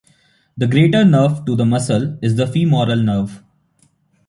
[0.57, 3.43] The greater nerve to the muscle is the femoral nerve.